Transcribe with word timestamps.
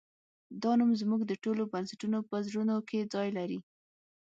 دا 0.63 0.71
نوم 0.79 0.91
زموږ 1.01 1.21
د 1.25 1.33
ټولو 1.43 1.63
پښتنو 1.73 2.19
په 2.29 2.35
زړونو 2.47 2.75
کې 2.89 3.09
ځای 3.13 3.29
لري 3.37 3.59